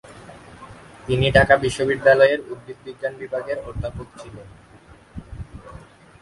[1.07, 4.47] তিনি ঢাকা বিশ্ববিদ্যালয়ের উদ্ভিদবিজ্ঞান বিভাগের অধ্যাপক ছিলেন।